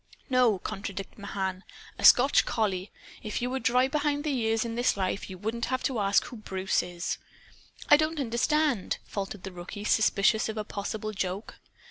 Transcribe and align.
"No," 0.31 0.57
contradicted 0.57 1.19
Mahan. 1.19 1.63
"A 1.99 2.03
Scotch 2.03 2.43
collie. 2.43 2.89
If 3.21 3.39
you 3.39 3.51
were 3.51 3.59
dry 3.59 3.87
behind 3.87 4.23
the 4.23 4.35
ears, 4.35 4.65
in 4.65 4.73
this 4.73 4.97
life, 4.97 5.29
you 5.29 5.37
wouldn't 5.37 5.65
have 5.65 5.83
to 5.83 5.99
ask 5.99 6.23
who 6.25 6.37
Bruce 6.37 6.81
is." 6.81 7.19
"I 7.87 7.97
don't 7.97 8.19
understand," 8.19 8.97
faltered 9.05 9.43
the 9.43 9.51
rookie, 9.51 9.83
suspicious 9.83 10.49
of 10.49 10.57
a 10.57 10.63
possible 10.63 11.11
joke. 11.11 11.59